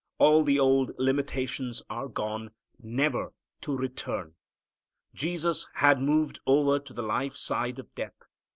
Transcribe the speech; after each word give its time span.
All 0.17 0.43
the 0.43 0.59
old 0.59 0.93
limitations 0.97 1.83
are 1.87 2.07
gone, 2.07 2.49
never 2.81 3.33
to 3.61 3.77
return. 3.77 4.33
Jesus 5.13 5.69
had 5.75 6.01
moved 6.01 6.39
over 6.47 6.79
to 6.79 6.91
the 6.93 7.03
life 7.03 7.35
side 7.35 7.77
of 7.77 7.93
death. 7.93 8.25